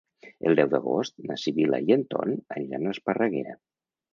[0.51, 3.55] El deu d'agost na Sibil·la i en Ton aniran a Esparreguera.